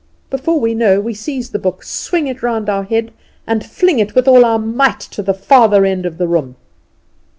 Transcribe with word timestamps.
Before 0.31 0.59
we 0.59 0.73
know 0.73 0.99
we 0.99 1.13
seize 1.13 1.51
the 1.51 1.59
book, 1.59 1.83
swing 1.83 2.25
it 2.25 2.41
round 2.41 2.69
our 2.71 2.81
head, 2.85 3.11
and 3.45 3.63
fling 3.63 3.99
it 3.99 4.15
with 4.15 4.27
all 4.27 4.43
our 4.45 4.57
might 4.57 4.99
to 4.99 5.21
the 5.21 5.31
further 5.35 5.85
end 5.85 6.07
of 6.07 6.17
the 6.17 6.27
room. 6.27 6.55